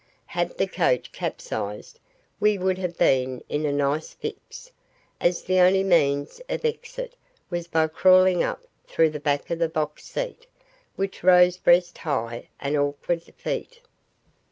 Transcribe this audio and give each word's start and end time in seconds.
Had 0.25 0.57
the 0.57 0.65
coach 0.65 1.11
capsized 1.11 1.99
we 2.39 2.57
would 2.57 2.79
have 2.79 2.97
been 2.97 3.43
in 3.47 3.67
a 3.67 3.71
nice 3.71 4.15
fix, 4.15 4.71
as 5.19 5.43
the 5.43 5.59
only 5.59 5.83
means 5.83 6.41
of 6.49 6.65
exit 6.65 7.15
was 7.51 7.67
by 7.67 7.85
crawling 7.87 8.41
up 8.43 8.63
through 8.87 9.11
the 9.11 9.19
back 9.19 9.51
of 9.51 9.59
the 9.59 9.69
box 9.69 10.05
seat, 10.05 10.47
which 10.95 11.21
rose 11.23 11.57
breast 11.57 11.99
high 11.99 12.49
an 12.59 12.75
awkward 12.75 13.21
feat. 13.21 13.81